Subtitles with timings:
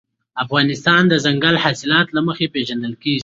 [0.43, 3.19] افغانستان د دځنګل حاصلات له مخې پېژندل کېږي.